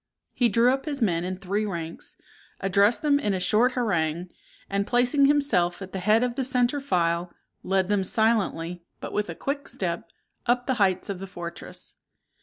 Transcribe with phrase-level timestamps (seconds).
[0.33, 2.15] He drew up his men in three ranks,
[2.59, 4.31] addressed them in a short harangue,
[4.67, 7.31] and, placing himself at the head of the centre file,
[7.61, 10.09] led them silently, but with a quick step,
[10.47, 11.97] up the heights of the fortress.